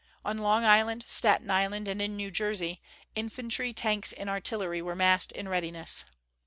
On 0.25 0.35
Long 0.39 0.65
Island, 0.65 1.05
Staten 1.07 1.51
Island, 1.51 1.87
and 1.87 2.01
in 2.01 2.15
New 2.15 2.31
Jersey, 2.31 2.81
infantry, 3.13 3.71
tanks 3.71 4.13
and 4.13 4.31
artillery 4.31 4.81
were 4.81 4.95
massed 4.95 5.31
in 5.31 5.47
readiness. 5.47 6.05